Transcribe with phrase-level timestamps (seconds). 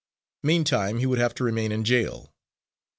[0.41, 2.33] Meantime he would have to remain in jail.